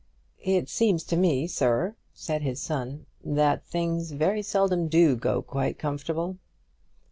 [0.41, 5.77] "It seems to me, sir," said his son, "that things very seldom do go quite
[5.77, 6.39] comfortable."